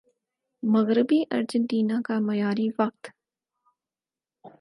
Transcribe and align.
مغربی 0.63 1.19
ارجنٹینا 1.31 1.97
کا 2.05 2.19
معیاری 2.27 2.67
وقت 2.79 3.03